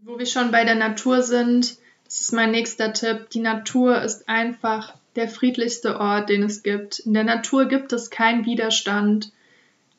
Wo 0.02 0.18
wir 0.18 0.26
schon 0.26 0.52
bei 0.52 0.66
der 0.66 0.76
Natur 0.76 1.22
sind, 1.22 1.78
das 2.06 2.22
ist 2.22 2.34
mein 2.34 2.52
nächster 2.52 2.94
Tipp. 2.94 3.30
Die 3.30 3.40
Natur 3.40 4.02
ist 4.02 4.28
einfach 4.28 4.96
der 5.16 5.28
friedlichste 5.28 6.00
Ort, 6.00 6.30
den 6.30 6.44
es 6.44 6.64
gibt. 6.64 7.00
In 7.00 7.14
der 7.14 7.24
Natur 7.24 7.66
gibt 7.66 7.94
es 7.94 8.10
keinen 8.10 8.46
Widerstand. 8.46 9.32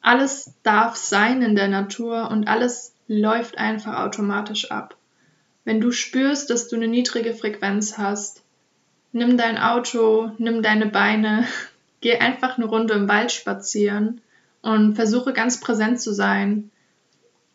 Alles 0.00 0.52
darf 0.62 0.96
sein 0.96 1.42
in 1.42 1.54
der 1.54 1.68
Natur 1.68 2.30
und 2.30 2.48
alles 2.48 2.94
läuft 3.06 3.56
einfach 3.56 4.00
automatisch 4.00 4.70
ab. 4.70 4.96
Wenn 5.64 5.80
du 5.80 5.92
spürst, 5.92 6.50
dass 6.50 6.68
du 6.68 6.76
eine 6.76 6.88
niedrige 6.88 7.34
Frequenz 7.34 7.96
hast, 7.96 8.42
nimm 9.12 9.38
dein 9.38 9.56
Auto, 9.56 10.32
nimm 10.38 10.62
deine 10.62 10.86
Beine, 10.86 11.46
geh 12.00 12.18
einfach 12.18 12.58
eine 12.58 12.66
Runde 12.66 12.94
im 12.94 13.08
Wald 13.08 13.32
spazieren 13.32 14.20
und 14.64 14.94
versuche 14.94 15.34
ganz 15.34 15.60
präsent 15.60 16.00
zu 16.00 16.14
sein. 16.14 16.70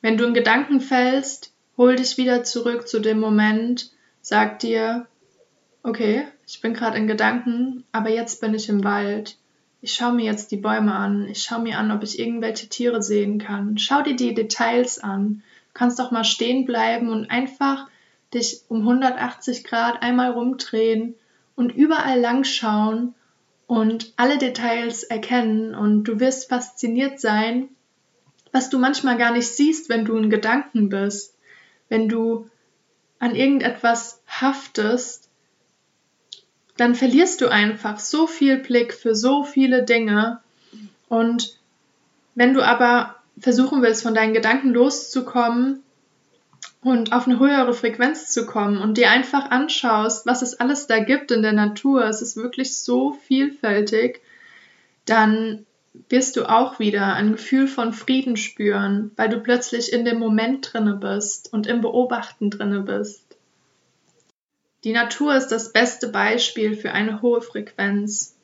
Wenn 0.01 0.17
du 0.17 0.25
in 0.25 0.33
Gedanken 0.35 0.79
fällst, 0.79 1.53
hol 1.75 1.95
dich 1.95 2.17
wieder 2.17 2.43
zurück 2.43 2.87
zu 2.87 2.99
dem 2.99 3.19
Moment 3.19 3.91
sagt 4.21 4.61
dir, 4.61 5.07
okay, 5.81 6.27
ich 6.45 6.61
bin 6.61 6.75
gerade 6.75 6.97
in 6.97 7.07
Gedanken, 7.07 7.83
aber 7.91 8.09
jetzt 8.09 8.41
bin 8.41 8.53
ich 8.53 8.69
im 8.69 8.83
Wald. 8.83 9.37
Ich 9.81 9.93
schaue 9.93 10.13
mir 10.13 10.25
jetzt 10.25 10.51
die 10.51 10.57
Bäume 10.57 10.93
an. 10.93 11.27
Ich 11.27 11.41
schaue 11.41 11.61
mir 11.61 11.79
an, 11.79 11.91
ob 11.91 12.03
ich 12.03 12.19
irgendwelche 12.19 12.69
Tiere 12.69 13.01
sehen 13.01 13.39
kann. 13.39 13.77
Schau 13.79 14.03
dir 14.03 14.15
die 14.15 14.35
Details 14.35 14.99
an. 14.99 15.41
Du 15.69 15.73
kannst 15.73 15.97
doch 15.97 16.11
mal 16.11 16.25
stehen 16.25 16.65
bleiben 16.65 17.09
und 17.09 17.31
einfach 17.31 17.87
dich 18.33 18.61
um 18.67 18.81
180 18.81 19.63
Grad 19.63 20.03
einmal 20.03 20.31
rumdrehen 20.31 21.15
und 21.55 21.71
überall 21.71 22.19
lang 22.19 22.43
schauen 22.43 23.15
und 23.69 24.13
alle 24.17 24.39
Details 24.39 25.03
erkennen 25.03 25.75
und 25.75 26.05
du 26.05 26.19
wirst 26.19 26.49
fasziniert 26.49 27.19
sein, 27.19 27.69
was 28.51 28.71
du 28.71 28.79
manchmal 28.79 29.15
gar 29.15 29.31
nicht 29.31 29.47
siehst, 29.47 29.89
wenn 29.89 30.05
du 30.05 30.17
in 30.17 30.31
Gedanken 30.31 30.89
bist. 30.89 31.35
Wenn 31.87 32.09
du 32.09 32.49
an 33.19 33.35
irgendetwas 33.35 34.23
haftest, 34.25 35.29
dann 36.77 36.95
verlierst 36.95 37.41
du 37.41 37.49
einfach 37.49 37.99
so 37.99 38.25
viel 38.25 38.57
Blick 38.57 38.91
für 38.91 39.13
so 39.13 39.43
viele 39.43 39.83
Dinge. 39.83 40.39
Und 41.07 41.59
wenn 42.33 42.55
du 42.55 42.63
aber 42.65 43.17
versuchen 43.37 43.83
willst, 43.83 44.01
von 44.01 44.15
deinen 44.15 44.33
Gedanken 44.33 44.69
loszukommen 44.69 45.83
und 46.81 47.11
auf 47.11 47.27
eine 47.27 47.39
höhere 47.39 47.73
Frequenz 47.73 48.31
zu 48.31 48.45
kommen 48.45 48.77
und 48.77 48.97
dir 48.97 49.11
einfach 49.11 49.51
anschaust, 49.51 50.25
was 50.25 50.41
es 50.41 50.59
alles 50.59 50.87
da 50.87 50.99
gibt 50.99 51.31
in 51.31 51.41
der 51.41 51.53
Natur, 51.53 52.05
es 52.05 52.21
ist 52.21 52.37
wirklich 52.37 52.77
so 52.77 53.13
vielfältig, 53.13 54.21
dann 55.05 55.65
wirst 56.07 56.37
du 56.37 56.45
auch 56.45 56.79
wieder 56.79 57.13
ein 57.15 57.33
Gefühl 57.33 57.67
von 57.67 57.91
Frieden 57.91 58.37
spüren, 58.37 59.11
weil 59.17 59.27
du 59.27 59.39
plötzlich 59.39 59.91
in 59.91 60.05
dem 60.05 60.19
Moment 60.19 60.71
drinne 60.71 60.95
bist 60.95 61.51
und 61.51 61.67
im 61.67 61.81
Beobachten 61.81 62.49
drinne 62.49 62.81
bist. 62.81 63.25
Die 64.85 64.93
Natur 64.93 65.35
ist 65.35 65.47
das 65.47 65.73
beste 65.73 66.07
Beispiel 66.07 66.75
für 66.75 66.93
eine 66.93 67.21
hohe 67.21 67.41
Frequenz 67.41 68.37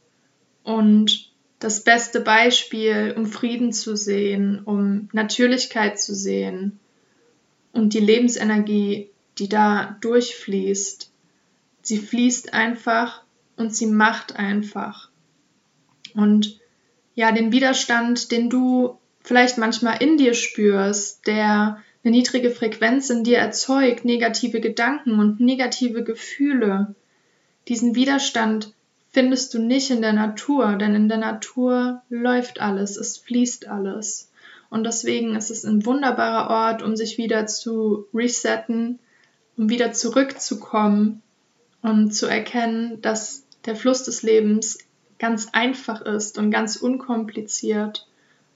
und 0.63 1.31
das 1.59 1.85
beste 1.85 2.19
Beispiel, 2.19 3.13
um 3.15 3.27
Frieden 3.27 3.71
zu 3.71 3.95
sehen, 3.95 4.61
um 4.65 5.07
Natürlichkeit 5.13 6.01
zu 6.01 6.13
sehen 6.13 6.79
und 7.75 7.93
die 7.93 7.99
Lebensenergie, 7.99 9.09
die 9.37 9.49
da 9.49 9.97
durchfließt. 10.01 11.11
Sie 11.81 11.97
fließt 11.97 12.53
einfach 12.53 13.21
und 13.57 13.75
sie 13.75 13.85
macht 13.85 14.37
einfach. 14.37 15.09
Und 16.13 16.59
ja, 17.15 17.31
den 17.31 17.51
Widerstand, 17.51 18.31
den 18.31 18.49
du 18.49 18.97
vielleicht 19.21 19.57
manchmal 19.57 20.01
in 20.01 20.17
dir 20.17 20.33
spürst, 20.33 21.27
der 21.27 21.83
eine 22.03 22.11
niedrige 22.15 22.51
Frequenz 22.51 23.09
in 23.09 23.23
dir 23.23 23.39
erzeugt, 23.39 24.05
negative 24.05 24.61
Gedanken 24.61 25.19
und 25.19 25.41
negative 25.41 26.03
Gefühle. 26.03 26.95
Diesen 27.67 27.93
Widerstand 27.95 28.73
findest 29.11 29.53
du 29.53 29.59
nicht 29.59 29.91
in 29.91 30.01
der 30.01 30.13
Natur, 30.13 30.75
denn 30.75 30.95
in 30.95 31.09
der 31.09 31.17
Natur 31.17 32.03
läuft 32.09 32.61
alles, 32.61 32.95
es 32.95 33.17
fließt 33.17 33.67
alles. 33.67 34.31
Und 34.75 34.83
deswegen 34.83 35.37
ist 35.37 35.51
es 35.51 35.63
ein 35.63 35.85
wunderbarer 35.85 36.49
Ort, 36.49 36.83
um 36.83 36.97
sich 36.97 37.17
wieder 37.17 37.47
zu 37.47 38.07
resetten, 38.13 38.99
um 39.55 39.69
wieder 39.69 39.93
zurückzukommen 39.93 41.21
und 41.81 42.13
zu 42.13 42.25
erkennen, 42.25 43.01
dass 43.01 43.45
der 43.63 43.77
Fluss 43.77 44.03
des 44.03 44.21
Lebens 44.21 44.79
ganz 45.17 45.47
einfach 45.53 46.01
ist 46.01 46.37
und 46.37 46.51
ganz 46.51 46.75
unkompliziert 46.75 48.05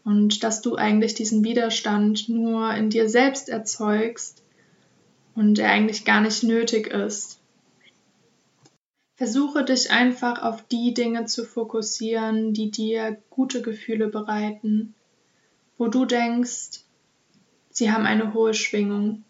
und 0.03 0.43
dass 0.43 0.61
du 0.61 0.75
eigentlich 0.75 1.13
diesen 1.13 1.45
Widerstand 1.45 2.27
nur 2.27 2.73
in 2.73 2.89
dir 2.89 3.07
selbst 3.07 3.47
erzeugst 3.47 4.43
und 5.35 5.57
der 5.57 5.69
eigentlich 5.69 6.03
gar 6.03 6.19
nicht 6.19 6.43
nötig 6.43 6.87
ist. 6.87 7.39
Versuche 9.15 9.63
dich 9.63 9.89
einfach 9.91 10.43
auf 10.43 10.67
die 10.67 10.93
Dinge 10.93 11.27
zu 11.27 11.45
fokussieren, 11.45 12.53
die 12.53 12.71
dir 12.71 13.21
gute 13.29 13.61
Gefühle 13.61 14.09
bereiten, 14.09 14.95
wo 15.79 15.87
du 15.87 16.05
denkst, 16.05 16.81
sie 17.71 17.91
haben 17.91 18.05
eine 18.05 18.33
hohe 18.33 18.53
Schwingung, 18.53 19.23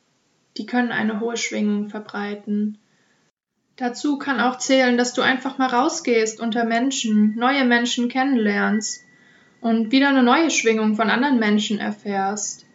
die 0.58 0.66
können 0.66 0.92
eine 0.92 1.22
hohe 1.22 1.38
Schwingung 1.38 1.88
verbreiten. 1.88 2.80
Dazu 3.78 4.18
kann 4.18 4.42
auch 4.42 4.58
zählen, 4.58 4.98
dass 4.98 5.14
du 5.14 5.22
einfach 5.22 5.58
mal 5.58 5.70
rausgehst 5.70 6.42
unter 6.42 6.66
Menschen, 6.66 7.36
neue 7.36 7.64
Menschen 7.64 8.10
kennenlernst 8.10 9.04
und 9.62 9.92
wieder 9.92 10.10
eine 10.10 10.24
neue 10.24 10.50
Schwingung 10.50 10.96
von 10.96 11.10
anderen 11.10 11.40
Menschen 11.40 11.80
erfährst. 11.80 12.66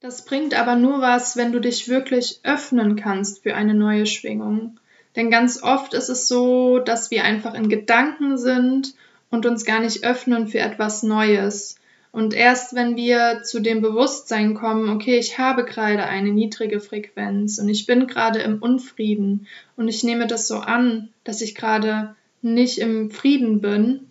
Das 0.00 0.24
bringt 0.24 0.58
aber 0.58 0.74
nur 0.74 1.00
was, 1.00 1.36
wenn 1.36 1.52
du 1.52 1.60
dich 1.60 1.88
wirklich 1.88 2.40
öffnen 2.44 2.96
kannst 2.96 3.42
für 3.42 3.54
eine 3.54 3.74
neue 3.74 4.06
Schwingung. 4.06 4.80
Denn 5.16 5.30
ganz 5.30 5.62
oft 5.62 5.92
ist 5.92 6.08
es 6.08 6.28
so, 6.28 6.78
dass 6.78 7.10
wir 7.10 7.24
einfach 7.24 7.54
in 7.54 7.68
Gedanken 7.68 8.38
sind 8.38 8.94
und 9.30 9.44
uns 9.44 9.64
gar 9.64 9.80
nicht 9.80 10.02
öffnen 10.02 10.48
für 10.48 10.60
etwas 10.60 11.02
Neues. 11.02 11.76
Und 12.18 12.34
erst 12.34 12.74
wenn 12.74 12.96
wir 12.96 13.44
zu 13.44 13.60
dem 13.60 13.80
Bewusstsein 13.80 14.54
kommen, 14.54 14.88
okay, 14.88 15.20
ich 15.20 15.38
habe 15.38 15.64
gerade 15.64 16.02
eine 16.02 16.32
niedrige 16.32 16.80
Frequenz 16.80 17.60
und 17.60 17.68
ich 17.68 17.86
bin 17.86 18.08
gerade 18.08 18.40
im 18.40 18.58
Unfrieden 18.60 19.46
und 19.76 19.86
ich 19.86 20.02
nehme 20.02 20.26
das 20.26 20.48
so 20.48 20.56
an, 20.56 21.10
dass 21.22 21.42
ich 21.42 21.54
gerade 21.54 22.16
nicht 22.42 22.78
im 22.78 23.12
Frieden 23.12 23.60
bin, 23.60 24.08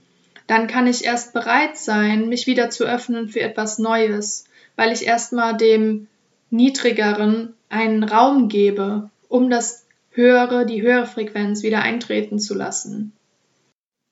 dann 0.48 0.68
kann 0.68 0.88
ich 0.88 1.04
erst 1.04 1.34
bereit 1.34 1.78
sein, 1.78 2.30
mich 2.30 2.48
wieder 2.48 2.70
zu 2.70 2.86
öffnen 2.86 3.28
für 3.28 3.42
etwas 3.42 3.78
Neues, 3.78 4.46
weil 4.78 4.94
ich 4.94 5.06
erstmal 5.06 5.58
dem 5.58 6.08
Niedrigeren 6.50 7.56
einen 7.68 8.06
Raum 8.06 8.48
gebe, 8.48 9.10
um 9.28 9.50
das 9.50 9.86
Höhere, 10.12 10.66
die 10.66 10.82
höhere 10.82 11.08
Frequenz 11.08 11.62
wieder 11.62 11.82
eintreten 11.82 12.40
zu 12.40 12.56
lassen. 12.56 13.12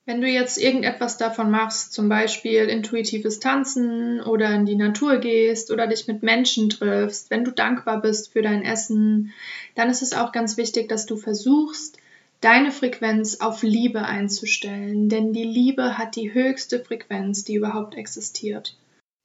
Wenn 0.07 0.21
du 0.21 0.27
jetzt 0.27 0.59
irgendetwas 0.59 1.17
davon 1.17 1.49
machst, 1.49 1.91
zum 1.91 2.09
Beispiel 2.09 2.65
intuitives 2.65 3.39
Tanzen 3.39 4.21
oder 4.21 4.53
in 4.53 4.67
die 4.67 4.75
Natur 4.75 5.17
gehst 5.17 5.71
oder 5.71 5.87
dich 5.87 6.07
mit 6.07 6.21
Menschen 6.21 6.69
triffst, 6.69 7.31
wenn 7.31 7.43
du 7.43 7.51
dankbar 7.51 8.01
bist 8.01 8.31
für 8.31 8.43
dein 8.43 8.63
Essen, 8.63 9.33
dann 9.73 9.89
ist 9.89 10.03
es 10.03 10.13
auch 10.13 10.31
ganz 10.31 10.57
wichtig, 10.57 10.89
dass 10.89 11.07
du 11.07 11.17
versuchst, 11.17 11.97
deine 12.39 12.71
Frequenz 12.71 13.39
auf 13.39 13.63
Liebe 13.63 14.03
einzustellen, 14.03 15.09
denn 15.09 15.33
die 15.33 15.43
Liebe 15.43 15.97
hat 15.97 16.15
die 16.15 16.35
höchste 16.35 16.79
Frequenz, 16.79 17.43
die 17.43 17.55
überhaupt 17.55 17.95
existiert. 17.95 18.77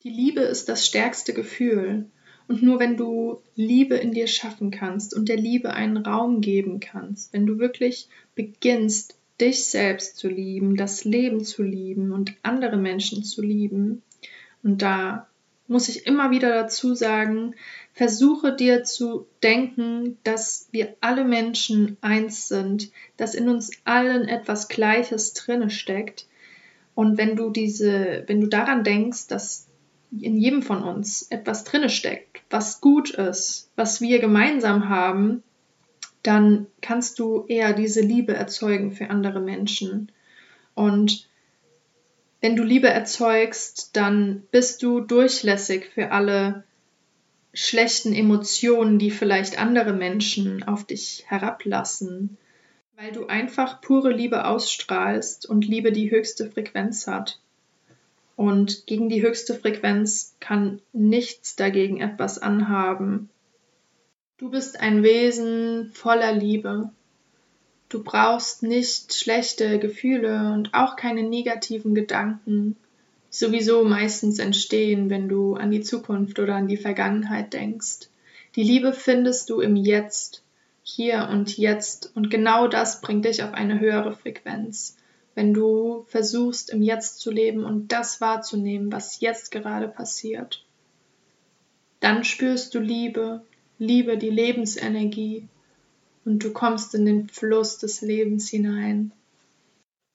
Die 0.03 0.11
Liebe 0.11 0.41
ist 0.41 0.71
das 0.71 0.87
stärkste 0.87 1.35
Gefühl. 1.35 2.07
Und 2.49 2.63
nur 2.63 2.81
wenn 2.81 2.97
du 2.97 3.43
Liebe 3.55 3.97
in 3.97 4.13
dir 4.13 4.27
schaffen 4.27 4.71
kannst 4.71 5.15
und 5.15 5.29
der 5.29 5.37
Liebe 5.37 5.75
einen 5.75 5.99
Raum 5.99 6.41
geben 6.41 6.81
kannst, 6.81 7.33
wenn 7.33 7.47
du 7.47 7.59
wirklich 7.59 8.09
beginnst, 8.35 9.20
dich 9.41 9.65
selbst 9.65 10.17
zu 10.17 10.29
lieben, 10.29 10.77
das 10.77 11.05
Leben 11.05 11.45
zu 11.45 11.63
lieben 11.63 12.13
und 12.13 12.35
andere 12.43 12.77
Menschen 12.77 13.25
zu 13.25 13.43
lieben, 13.43 14.03
und 14.63 14.83
da 14.83 15.27
muss 15.69 15.89
ich 15.89 16.07
immer 16.07 16.31
wieder 16.31 16.51
dazu 16.51 16.95
sagen, 16.95 17.55
versuche 17.93 18.55
dir 18.55 18.83
zu 18.83 19.27
denken, 19.43 20.19
dass 20.25 20.69
wir 20.73 20.97
alle 21.01 21.25
Menschen 21.25 21.97
eins 22.01 22.49
sind, 22.49 22.91
dass 23.17 23.35
in 23.35 23.49
uns 23.49 23.71
allen 23.85 24.27
etwas 24.27 24.69
Gleiches 24.69 25.33
drinne 25.33 25.71
steckt. 25.71 26.27
Und 26.95 27.19
wenn 27.19 27.37
du 27.37 27.51
diese, 27.51 28.25
wenn 28.27 28.41
du 28.41 28.49
daran 28.49 28.83
denkst, 28.83 29.29
dass 29.29 29.69
in 30.11 30.37
jedem 30.37 30.63
von 30.63 30.83
uns 30.83 31.23
etwas 31.31 31.63
drinne 31.63 31.89
steckt, 31.89 32.43
was 32.51 32.81
gut 32.81 33.11
ist, 33.11 33.71
was 33.77 34.01
wir 34.01 34.19
gemeinsam 34.19 34.89
haben, 34.89 35.45
dann 36.23 36.67
kannst 36.83 37.19
du 37.19 37.45
eher 37.47 37.73
diese 37.73 38.01
Liebe 38.01 38.35
erzeugen 38.35 38.93
für 38.93 39.11
andere 39.11 39.41
Menschen. 39.41 40.13
Und 40.75 41.29
wenn 42.41 42.57
du 42.57 42.63
Liebe 42.63 42.89
erzeugst, 42.89 43.97
dann 43.97 44.43
bist 44.51 44.83
du 44.83 45.01
durchlässig 45.01 45.87
für 45.95 46.11
alle 46.11 46.65
schlechten 47.53 48.15
Emotionen, 48.15 48.99
die 48.99 49.11
vielleicht 49.11 49.59
andere 49.59 49.93
Menschen 49.93 50.63
auf 50.63 50.85
dich 50.85 51.25
herablassen, 51.27 52.39
weil 52.97 53.13
du 53.13 53.27
einfach 53.27 53.81
pure 53.81 54.13
Liebe 54.13 54.45
ausstrahlst 54.45 55.47
und 55.47 55.67
Liebe 55.67 55.93
die 55.93 56.11
höchste 56.11 56.51
Frequenz 56.51 57.07
hat. 57.07 57.41
Und 58.37 58.87
gegen 58.87 59.11
die 59.11 59.23
höchste 59.23 59.55
Frequenz 59.55 60.35
kann 60.41 60.81
nichts 60.93 61.57
dagegen 61.57 62.01
etwas 62.01 62.39
anhaben. 62.39 63.29
Du 64.41 64.51
bist 64.51 64.81
ein 64.81 65.03
Wesen 65.03 65.93
voller 65.93 66.33
Liebe. 66.33 66.91
Du 67.89 68.03
brauchst 68.03 68.63
nicht 68.63 69.15
schlechte 69.15 69.79
Gefühle 69.79 70.53
und 70.53 70.75
auch 70.75 70.97
keine 70.97 71.23
negativen 71.23 71.95
Gedanken, 71.95 72.77
die 73.31 73.37
sowieso 73.37 73.85
meistens 73.85 74.39
entstehen, 74.39 75.11
wenn 75.11 75.29
du 75.29 75.55
an 75.55 75.71
die 75.71 75.83
Zukunft 75.83 76.39
oder 76.39 76.57
an 76.57 76.67
die 76.67 76.79
Vergangenheit 76.79 77.53
denkst. 77.53 78.09
Die 78.57 78.65
Liebe 78.65 78.93
findest 78.93 79.51
du 79.51 79.61
im 79.61 79.77
Jetzt, 79.77 80.43
hier 80.83 81.29
und 81.31 81.57
jetzt, 81.57 82.11
und 82.17 82.31
genau 82.31 82.67
das 82.67 83.01
bringt 83.01 83.27
dich 83.27 83.45
auf 83.45 83.53
eine 83.53 83.79
höhere 83.79 84.17
Frequenz 84.17 84.97
wenn 85.35 85.55
du 85.55 86.05
versuchst, 86.09 86.71
im 86.71 86.83
Jetzt 86.83 87.21
zu 87.21 87.31
leben 87.31 87.65
und 87.65 87.93
das 87.93 88.21
wahrzunehmen, 88.21 88.93
was 88.93 89.21
jetzt 89.21 89.51
gerade 89.51 89.89
passiert. 89.89 90.65
Dann 92.01 92.25
spürst 92.25 92.75
du 92.75 92.79
Liebe, 92.79 93.43
Liebe, 93.81 94.19
die 94.19 94.29
Lebensenergie 94.29 95.49
und 96.27 96.45
du 96.45 96.53
kommst 96.53 96.95
in 96.95 97.07
den 97.07 97.29
Fluss 97.29 97.79
des 97.79 98.03
Lebens 98.03 98.49
hinein. 98.51 99.11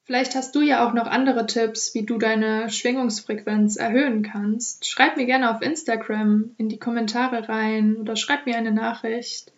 Vielleicht 0.03 0.35
hast 0.35 0.53
du 0.53 0.61
ja 0.61 0.87
auch 0.87 0.93
noch 0.93 1.07
andere 1.07 1.47
Tipps, 1.47 1.95
wie 1.95 2.03
du 2.03 2.19
deine 2.19 2.69
Schwingungsfrequenz 2.69 3.75
erhöhen 3.77 4.21
kannst. 4.21 4.87
Schreib 4.87 5.17
mir 5.17 5.25
gerne 5.25 5.49
auf 5.49 5.63
Instagram 5.63 6.51
in 6.57 6.69
die 6.69 6.77
Kommentare 6.77 7.49
rein 7.49 7.95
oder 7.95 8.15
schreib 8.15 8.45
mir 8.45 8.55
eine 8.55 8.71
Nachricht. 8.71 9.51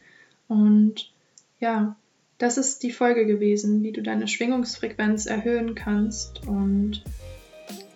Und 0.47 1.11
ja, 1.59 1.97
das 2.37 2.57
ist 2.57 2.83
die 2.83 2.91
Folge 2.91 3.25
gewesen, 3.25 3.83
wie 3.83 3.91
du 3.91 4.01
deine 4.01 4.29
Schwingungsfrequenz 4.29 5.25
erhöhen 5.25 5.75
kannst. 5.75 6.47
Und 6.47 7.03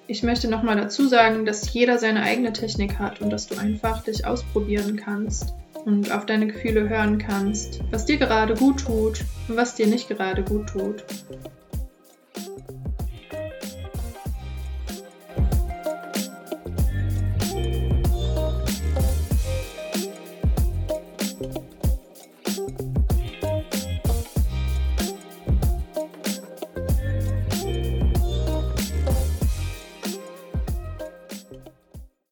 ich 0.07 0.23
möchte 0.23 0.49
nochmal 0.49 0.75
dazu 0.75 1.07
sagen, 1.07 1.45
dass 1.45 1.73
jeder 1.73 1.99
seine 1.99 2.23
eigene 2.23 2.51
Technik 2.51 2.99
hat 2.99 3.21
und 3.21 3.29
dass 3.29 3.47
du 3.47 3.55
einfach 3.57 4.03
dich 4.03 4.25
ausprobieren 4.25 4.97
kannst 4.97 5.53
und 5.85 6.11
auf 6.11 6.25
deine 6.25 6.47
Gefühle 6.47 6.89
hören 6.89 7.17
kannst, 7.17 7.81
was 7.91 8.05
dir 8.05 8.17
gerade 8.17 8.53
gut 8.55 8.81
tut 8.81 9.23
und 9.47 9.57
was 9.57 9.75
dir 9.75 9.87
nicht 9.87 10.07
gerade 10.07 10.43
gut 10.43 10.67
tut. 10.67 11.03